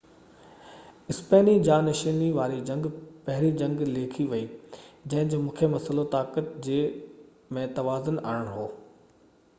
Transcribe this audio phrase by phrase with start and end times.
[1.13, 2.87] اسپيني جانشيني واري جنگ
[3.27, 4.47] پهرين جنگ ليکي وئي
[4.79, 6.81] جنهن جو مکيه مسئلو طاقت جي
[7.61, 8.69] ۾ توازن آڻڻ هيو